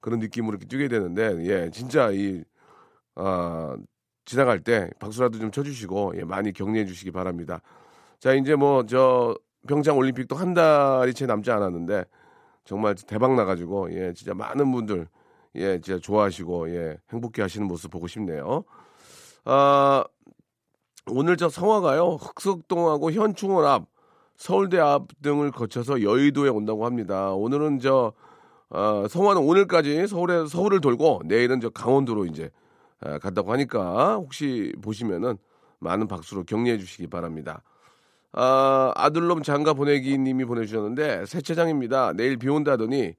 그런 0.00 0.20
느낌으로 0.20 0.52
이렇게 0.54 0.66
뛰게 0.66 0.88
되는데 0.88 1.44
예 1.46 1.70
진짜 1.70 2.10
이 2.12 2.44
아, 3.16 3.76
지나갈 4.24 4.60
때 4.60 4.90
박수라도 5.00 5.38
좀 5.38 5.50
쳐주시고 5.50 6.14
예, 6.18 6.24
많이 6.24 6.52
격려해 6.52 6.86
주시기 6.86 7.10
바랍니다. 7.12 7.60
자 8.20 8.34
이제 8.34 8.56
뭐 8.56 8.84
저 8.86 9.36
평창 9.68 9.98
올림픽도 9.98 10.36
한 10.36 10.54
달이 10.54 11.14
채 11.14 11.26
남지 11.26 11.50
않았는데 11.50 12.04
정말 12.64 12.94
대박 13.06 13.34
나가지고 13.36 13.92
예 13.94 14.12
진짜 14.14 14.34
많은 14.34 14.70
분들 14.72 15.08
예 15.56 15.80
진짜 15.80 15.98
좋아하시고 16.00 16.70
예 16.74 16.98
행복해 17.12 17.42
하시는 17.42 17.66
모습 17.66 17.90
보고 17.90 18.06
싶네요. 18.06 18.64
아 19.44 20.04
오늘 21.06 21.36
저 21.36 21.48
성화가요 21.48 22.18
흑석동하고 22.20 23.12
현충원 23.12 23.66
앞 23.66 23.86
서울대 24.36 24.78
앞 24.78 25.08
등을 25.22 25.50
거쳐서 25.50 26.02
여의도에 26.02 26.48
온다고 26.48 26.86
합니다. 26.86 27.32
오늘은 27.32 27.80
저 27.80 28.12
어, 28.70 29.06
성화는 29.08 29.42
오늘까지 29.42 30.06
서울에 30.06 30.46
서울을 30.46 30.80
돌고 30.80 31.22
내일은 31.24 31.60
저 31.60 31.70
강원도로 31.70 32.26
이제 32.26 32.50
어, 33.02 33.18
간다고 33.18 33.52
하니까 33.52 34.14
혹시 34.14 34.72
보시면은 34.80 35.36
많은 35.80 36.06
박수로 36.06 36.44
격려해 36.44 36.78
주시기 36.78 37.08
바랍니다. 37.08 37.62
아, 38.32 38.92
아들놈 38.94 39.42
장가 39.42 39.74
보내기 39.74 40.16
님이 40.18 40.44
보내주셨는데 40.44 41.26
세차장입니다. 41.26 42.12
내일 42.12 42.36
비 42.36 42.48
온다더니 42.48 43.14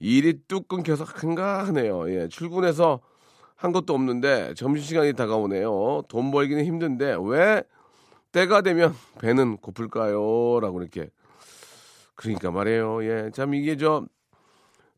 일이 0.00 0.40
뚝 0.48 0.68
끊겨서 0.68 1.04
한가하네요. 1.04 2.10
예, 2.10 2.28
출근해서 2.28 3.00
한 3.56 3.72
것도 3.72 3.94
없는데 3.94 4.54
점심시간이 4.54 5.14
다가오네요. 5.14 6.02
돈 6.08 6.30
벌기는 6.30 6.64
힘든데 6.64 7.16
왜 7.26 7.62
때가 8.32 8.60
되면 8.62 8.94
배는 9.20 9.58
고플까요? 9.58 10.60
라고 10.60 10.80
이렇게. 10.82 11.08
그러니까 12.16 12.50
말이에요. 12.50 13.04
예. 13.04 13.30
참 13.32 13.54
이게 13.54 13.76
저 13.76 14.06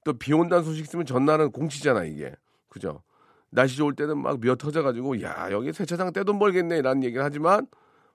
또 0.05 0.13
비 0.13 0.33
온다는 0.33 0.63
소식 0.63 0.83
있으면 0.83 1.05
전날은 1.05 1.51
공치잖아, 1.51 2.05
이게. 2.05 2.33
그죠? 2.69 3.03
날씨 3.51 3.77
좋을 3.77 3.97
때는 3.97 4.19
막 4.19 4.39
미어 4.41 4.55
터져가지고, 4.55 5.21
야, 5.23 5.49
여기 5.51 5.73
세차장 5.73 6.13
떼돈 6.13 6.39
벌겠네. 6.39 6.81
라는 6.81 7.03
얘기를 7.03 7.25
하지만 7.25 7.67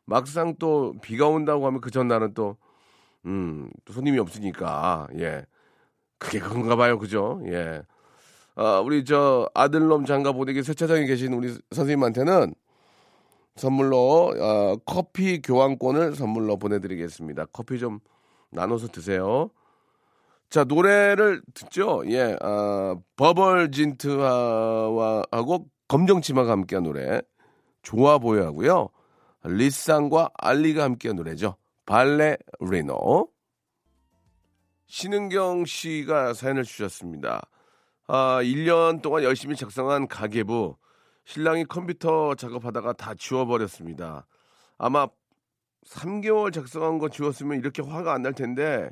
막상 0.06 0.56
또 0.58 0.94
비가 1.02 1.28
온다고 1.28 1.66
하면 1.68 1.82
그 1.82 1.92
전날은 1.92 2.34
또, 2.34 2.56
음, 3.26 3.70
또 3.84 3.92
손님이 3.92 4.20
없으니까, 4.20 5.08
예. 5.20 5.46
그게 6.22 6.40
그런가 6.40 6.75
봐요. 6.75 7.00
그죠? 7.00 7.42
예. 7.48 7.82
아, 8.54 8.80
우리 8.80 9.04
저 9.04 9.50
아들놈 9.56 10.06
장가 10.06 10.34
보내기 10.34 10.62
세차장에 10.62 11.08
계신 11.08 11.34
우리 11.34 11.58
선생님한테는 11.72 12.54
선물로 13.56 14.36
어, 14.40 14.75
커피 14.86 15.42
교환권을 15.42 16.16
선물로 16.16 16.58
보내드리겠습니다. 16.58 17.48
커피 17.51 17.80
좀 17.80 18.00
나눠서 18.51 18.90
드세요. 18.90 19.50
자, 20.51 20.63
노래를 20.63 21.42
듣죠? 21.56 22.04
예, 22.08 22.38
아, 22.40 22.96
버벌진트와, 23.16 25.24
하고 25.32 25.66
검정치마가 25.88 26.51
함께한 26.51 26.84
노래. 26.84 27.20
좋아 27.82 28.20
보여 28.20 28.46
하고요. 28.46 28.90
리쌍과 29.44 30.30
알리가 30.38 30.84
함께한 30.84 31.16
노래죠. 31.16 31.56
발레 31.88 32.38
리노. 32.60 33.28
신은경 34.95 35.63
씨가 35.63 36.33
사연을 36.33 36.65
주셨습니다. 36.65 37.41
아, 38.07 38.39
1년 38.43 39.01
동안 39.01 39.24
열심히 39.24 39.55
작성한 39.55 40.10
가계부. 40.10 40.75
신랑이 41.24 41.63
컴퓨터 41.63 42.36
작업하다가 42.36 42.91
다 42.93 43.13
지워버렸습니다. 43.17 44.27
아마 44.77 45.07
3개월 45.88 46.51
작성한 46.51 46.98
거 47.00 47.07
지웠으면 47.07 47.57
이렇게 47.60 47.81
화가 47.81 48.12
안 48.12 48.21
날 48.24 48.33
텐데 48.33 48.89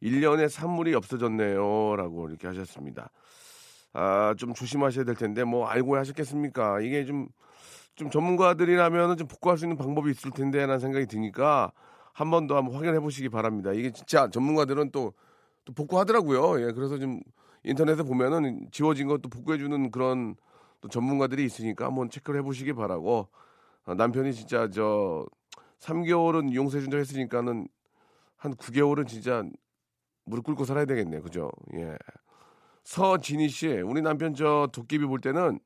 1년에 0.00 0.48
산물이 0.48 0.94
없어졌네요. 0.94 1.96
라고 1.96 2.28
이렇게 2.28 2.46
하셨습니다. 2.46 3.10
아, 3.92 4.32
좀 4.38 4.54
조심하셔야 4.54 5.04
될 5.04 5.16
텐데 5.16 5.42
뭐 5.42 5.66
알고 5.66 5.96
하셨겠습니까? 5.96 6.80
이게 6.80 7.04
좀, 7.04 7.26
좀 7.96 8.08
전문가들이라면 8.08 9.16
좀 9.16 9.26
복구할 9.26 9.58
수 9.58 9.64
있는 9.64 9.76
방법이 9.76 10.12
있을 10.12 10.30
텐데 10.30 10.60
라는 10.60 10.78
생각이 10.78 11.06
드니까 11.06 11.72
한 12.12 12.30
번 12.30 12.46
더 12.46 12.56
한번 12.56 12.76
확인해 12.76 13.00
보시기 13.00 13.28
바랍니다. 13.30 13.72
이게 13.72 13.90
진짜 13.90 14.28
전문가들은 14.30 14.92
또, 14.92 15.12
또 15.64 15.72
복구하더라고요. 15.72 16.66
예, 16.66 16.72
그래서 16.72 16.98
좀 16.98 17.20
인터넷에 17.64 18.02
보면은 18.02 18.68
지워진 18.72 19.06
것도 19.06 19.28
복구해주는 19.28 19.90
그런 19.90 20.36
또 20.80 20.88
전문가들이 20.88 21.44
있으니까 21.44 21.86
한번 21.86 22.08
체크를 22.08 22.40
해보시기 22.40 22.72
바라고 22.72 23.28
어, 23.84 23.94
남편이 23.94 24.32
진짜 24.32 24.68
저 24.70 25.26
3개월은 25.80 26.52
이용세준다 26.52 26.96
했으니까는 26.96 27.68
한 28.36 28.54
9개월은 28.54 29.06
진짜 29.06 29.44
무릎 30.24 30.44
꿇고 30.44 30.64
살아야 30.64 30.84
되겠네요. 30.84 31.22
그죠? 31.22 31.50
예. 31.74 31.96
서진희 32.84 33.48
씨, 33.48 33.68
우리 33.68 34.00
남편 34.00 34.34
저 34.34 34.68
도깨비 34.72 35.04
볼 35.06 35.20
때는 35.20 35.58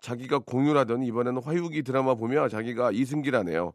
자기가 0.00 0.40
공유라던 0.40 1.02
이번에는 1.02 1.42
화유기 1.42 1.82
드라마 1.82 2.14
보며 2.14 2.48
자기가 2.48 2.92
이승기라네요. 2.92 3.72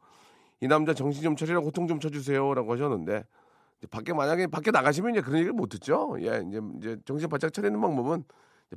이 0.62 0.68
남자 0.68 0.94
정신 0.94 1.24
좀 1.24 1.36
차리라고 1.36 1.68
호통 1.68 1.88
좀 1.88 2.00
쳐주세요라고 2.00 2.74
하셨는데 2.74 3.24
밖에 3.90 4.14
만약에 4.14 4.48
밖에 4.48 4.72
나가시면 4.72 5.12
이제 5.12 5.22
그런 5.22 5.38
얘기를 5.38 5.54
못 5.54 5.70
듣죠. 5.70 6.16
예, 6.20 6.44
이제 6.48 6.62
이제 6.78 6.98
정신 7.06 7.30
바짝 7.30 7.52
차리는 7.52 7.80
방법은 7.80 8.24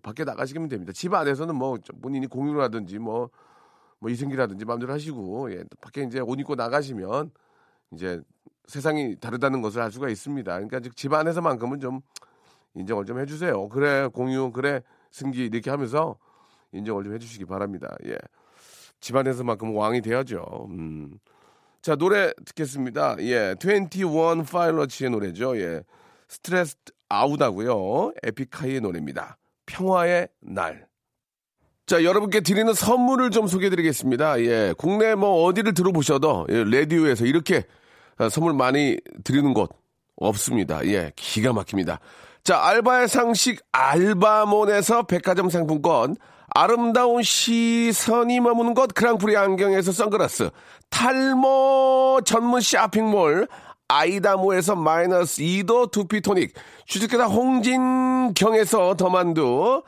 밖에 0.02 0.24
나가시면 0.24 0.68
됩니다. 0.68 0.92
집 0.92 1.12
안에서는 1.14 1.54
뭐 1.54 1.78
본인이 2.02 2.26
공유라든지 2.26 2.98
뭐, 2.98 3.30
뭐 3.98 4.10
이승기라든지 4.10 4.64
마음대로 4.64 4.92
하시고, 4.92 5.52
예, 5.52 5.64
밖에 5.80 6.02
이제 6.02 6.20
옷 6.20 6.40
입고 6.40 6.54
나가시면 6.54 7.30
이제 7.92 8.20
세상이 8.66 9.16
다르다는 9.20 9.60
것을 9.62 9.82
알 9.82 9.92
수가 9.92 10.08
있습니다. 10.08 10.52
그러니까 10.52 10.80
집 10.94 11.12
안에서만큼은 11.12 11.80
좀 11.80 12.00
인정을 12.74 13.04
좀 13.04 13.20
해주세요. 13.20 13.68
그래, 13.68 14.08
공유, 14.08 14.50
그래, 14.52 14.82
승기 15.10 15.44
이렇게 15.44 15.70
하면서 15.70 16.16
인정을 16.72 17.04
좀 17.04 17.14
해주시기 17.14 17.44
바랍니다. 17.44 17.94
예. 18.06 18.16
집 19.00 19.14
안에서만큼 19.14 19.76
왕이 19.76 20.00
돼야죠. 20.00 20.66
음. 20.70 21.18
자, 21.84 21.96
노래 21.96 22.32
듣겠습니다. 22.46 23.16
예. 23.20 23.54
21 23.62 24.44
파일러치의 24.50 25.10
노래죠. 25.10 25.60
예. 25.60 25.82
스트레스 26.28 26.76
아웃하고요. 27.10 28.14
에픽하이의 28.22 28.80
노래입니다. 28.80 29.36
평화의 29.66 30.28
날. 30.40 30.86
자, 31.84 32.02
여러분께 32.02 32.40
드리는 32.40 32.72
선물을 32.72 33.28
좀 33.32 33.48
소개해 33.48 33.68
드리겠습니다. 33.68 34.40
예. 34.40 34.74
국내 34.78 35.14
뭐 35.14 35.44
어디를 35.44 35.74
들어보셔도 35.74 36.46
예, 36.48 36.64
라디오에서 36.64 37.26
이렇게 37.26 37.64
아, 38.16 38.30
선물 38.30 38.54
많이 38.54 38.96
드리는 39.22 39.52
곳 39.52 39.68
없습니다. 40.16 40.82
예. 40.86 41.12
기가 41.16 41.52
막힙니다. 41.52 42.00
자, 42.44 42.64
알바의 42.64 43.08
상식 43.08 43.60
알바몬에서 43.72 45.02
백화점 45.02 45.50
상품권, 45.50 46.16
아름다운 46.56 47.20
시선이 47.20 48.38
머무는 48.38 48.74
곳 48.74 48.94
그랑프리 48.94 49.36
안경에서 49.36 49.90
선글라스, 49.90 50.50
탈모 50.88 52.20
전문 52.24 52.60
쇼핑몰 52.60 53.48
아이다모에서 53.88 54.76
마이너스 54.76 55.42
2도 55.42 55.90
두피토닉, 55.90 56.54
주식회사 56.86 57.24
홍진경에서 57.24 58.94
더만두, 58.94 59.82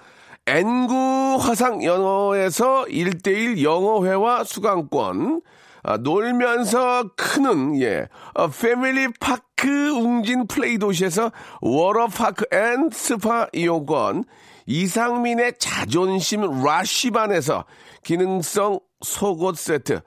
N구 0.48 1.38
화상 1.40 1.84
영어에서 1.84 2.86
1대1 2.86 3.62
영어회화 3.62 4.42
수강권, 4.42 5.42
아, 5.84 5.96
놀면서 5.98 7.10
크는, 7.16 7.80
예, 7.80 8.08
어, 8.34 8.48
family 8.48 9.06
park 9.20 9.92
웅진 9.92 10.48
플레이 10.48 10.78
도시에서 10.78 11.30
워터파크 11.60 12.46
and 12.50 12.90
스파 12.92 13.46
이용권, 13.52 14.24
이상민의 14.66 15.54
자존심 15.58 16.62
라쉬반에서 16.62 17.64
기능성 18.02 18.80
속옷 19.04 19.56
세트, 19.56 20.00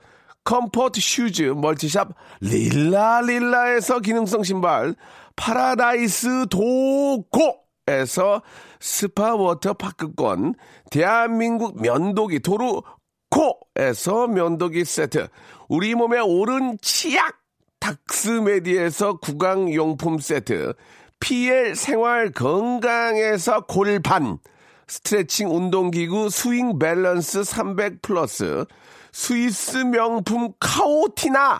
comfort 0.43 0.99
shoes 0.99 1.53
multi 1.57 1.86
shop 1.86 2.09
릴라릴라에서 2.41 3.99
기능성 3.99 4.43
신발 4.43 4.95
파라다이스 5.35 6.47
도고에서 6.49 8.41
스파 8.79 9.35
워터파크권 9.35 10.55
대한민국 10.91 11.81
면도기 11.81 12.39
도루코에서 12.39 14.27
면도기 14.27 14.85
세트 14.85 15.27
우리 15.67 15.95
몸의 15.95 16.21
오른 16.21 16.77
치약 16.81 17.37
닥스메디에서 17.79 19.19
구강용품 19.19 20.19
세트 20.19 20.73
PL 21.19 21.75
생활 21.75 22.31
건강에서 22.31 23.65
골반 23.65 24.39
스트레칭 24.87 25.53
운동기구 25.55 26.29
스윙 26.29 26.79
밸런스 26.79 27.43
300 27.43 28.01
플러스 28.01 28.65
스위스 29.11 29.77
명품 29.77 30.53
카오티나에서 30.59 31.59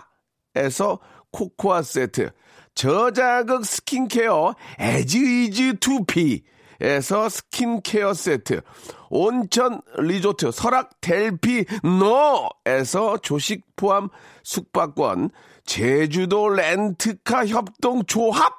코코아 1.31 1.83
세트, 1.83 2.31
저자극 2.73 3.65
스킨케어 3.65 4.55
에즈이즈 4.79 5.75
투피에서 5.79 7.29
스킨케어 7.29 8.13
세트, 8.13 8.61
온천 9.09 9.81
리조트 9.97 10.51
설악 10.51 11.01
델피노에서 11.01 11.67
조식 13.21 13.65
포함 13.75 14.09
숙박권, 14.43 15.29
제주도 15.65 16.49
렌트카 16.49 17.45
협동 17.45 18.03
조합 18.05 18.58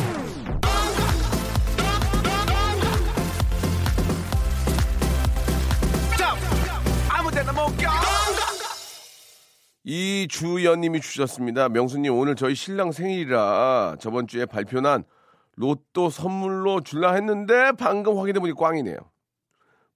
이주연님이 9.83 11.01
주셨습니다. 11.01 11.69
명수님 11.69 12.13
오늘 12.13 12.35
저희 12.35 12.53
신랑 12.55 12.91
생일이라 12.91 13.97
저번 13.99 14.27
주에 14.27 14.45
발표난 14.45 15.03
로또 15.55 16.09
선물로 16.09 16.81
줄라 16.81 17.13
했는데 17.13 17.71
방금 17.77 18.17
확인해보니 18.17 18.53
꽝이네요. 18.53 18.97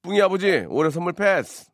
뿡이 0.02 0.22
아버지 0.22 0.66
올해 0.70 0.90
선물 0.90 1.14
패스. 1.14 1.70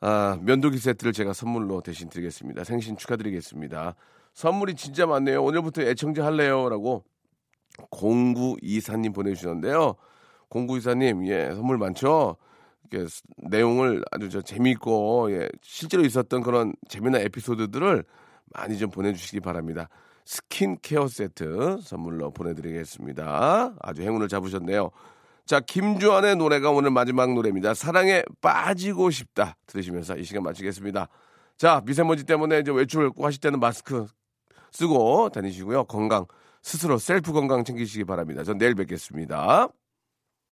아 0.00 0.38
면도기 0.40 0.78
세트를 0.78 1.12
제가 1.12 1.32
선물로 1.32 1.82
대신 1.82 2.08
드리겠습니다. 2.08 2.64
생신 2.64 2.96
축하드리겠습니다. 2.96 3.96
선물이 4.32 4.76
진짜 4.76 5.06
많네요. 5.06 5.42
오늘부터 5.42 5.82
애청자 5.82 6.24
할래요라고 6.24 7.04
0924님 7.90 9.14
보내주셨는데요. 9.14 9.96
0924님 10.48 11.26
예 11.26 11.54
선물 11.54 11.76
많죠. 11.78 12.36
내용을 13.36 14.02
아주 14.10 14.28
저 14.28 14.40
재미있고 14.40 15.32
예, 15.32 15.48
실제로 15.62 16.04
있었던 16.04 16.42
그런 16.42 16.74
재미난 16.88 17.20
에피소드들을 17.22 18.04
많이 18.52 18.78
좀 18.78 18.90
보내주시기 18.90 19.40
바랍니다. 19.40 19.88
스킨케어 20.24 21.08
세트 21.08 21.78
선물로 21.82 22.30
보내드리겠습니다. 22.32 23.74
아주 23.80 24.02
행운을 24.02 24.28
잡으셨네요. 24.28 24.90
자, 25.46 25.58
김주환의 25.58 26.36
노래가 26.36 26.70
오늘 26.70 26.90
마지막 26.90 27.34
노래입니다. 27.34 27.74
사랑에 27.74 28.22
빠지고 28.40 29.10
싶다. 29.10 29.56
들으시면서 29.66 30.16
이 30.16 30.24
시간 30.24 30.44
마치겠습니다. 30.44 31.08
자, 31.56 31.82
미세먼지 31.84 32.24
때문에 32.24 32.60
이제 32.60 32.70
외출 32.70 33.10
꼭 33.10 33.24
하실 33.24 33.40
때는 33.40 33.58
마스크 33.58 34.06
쓰고 34.70 35.30
다니시고요. 35.30 35.84
건강, 35.84 36.26
스스로 36.62 36.98
셀프 36.98 37.32
건강 37.32 37.64
챙기시기 37.64 38.04
바랍니다. 38.04 38.44
전 38.44 38.58
내일 38.58 38.74
뵙겠습니다. 38.74 39.68